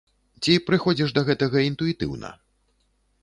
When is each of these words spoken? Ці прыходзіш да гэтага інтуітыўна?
Ці 0.43 0.53
прыходзіш 0.69 1.13
да 1.17 1.21
гэтага 1.27 1.57
інтуітыўна? 1.71 2.29